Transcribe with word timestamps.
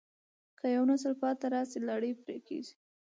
که 0.59 0.65
یو 0.75 0.83
نسل 0.91 1.13
پاتې 1.21 1.45
راشي، 1.53 1.79
لړۍ 1.89 2.11
پرې 2.21 2.37
کېږي. 2.47 2.73